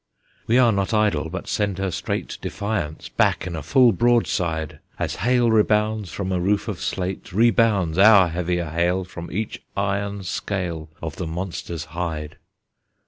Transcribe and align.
We 0.47 0.57
are 0.57 0.71
not 0.71 0.95
idle, 0.95 1.29
but 1.29 1.47
send 1.47 1.77
her 1.77 1.91
straight 1.91 2.39
Defiance 2.41 3.07
back 3.07 3.45
in 3.45 3.55
a 3.55 3.61
full 3.61 3.91
broadside! 3.91 4.79
As 4.97 5.17
hail 5.17 5.51
rebounds 5.51 6.09
from 6.11 6.31
a 6.31 6.39
roof 6.39 6.67
of 6.67 6.81
slate, 6.81 7.31
Rebounds 7.31 7.99
our 7.99 8.29
heavier 8.29 8.71
hail 8.71 9.03
From 9.03 9.31
each 9.31 9.61
iron 9.77 10.23
scale 10.23 10.89
Of 11.03 11.17
the 11.17 11.27
monster's 11.27 11.85
hide. 11.93 12.37